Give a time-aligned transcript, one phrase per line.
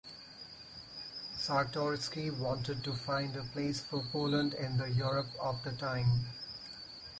[1.37, 6.25] Czartoryski wanted to find a place for Poland in the Europe of the time.